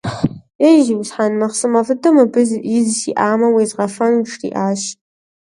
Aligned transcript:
Ей, 0.67 0.77
зиусхьэн, 0.85 1.33
махъсымэфӀ 1.39 1.87
дыдэу 1.97 2.13
мыбы 2.15 2.39
из 2.75 2.87
сиӀамэ, 2.99 3.47
уезгъэфэнут,- 3.49 4.27
жриӀащ. 4.31 4.81